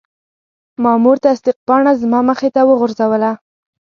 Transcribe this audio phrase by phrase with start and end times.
[0.83, 3.31] مامور تصدیق پاڼه زما مخې ته وغورځوله.